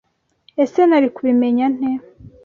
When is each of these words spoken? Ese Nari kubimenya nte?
Ese 0.63 0.79
Nari 0.85 1.07
kubimenya 1.15 1.65
nte? 1.75 1.91